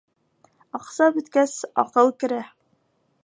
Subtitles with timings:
[0.79, 1.53] Аҡса бөткәс
[1.83, 2.43] аҡыл керә.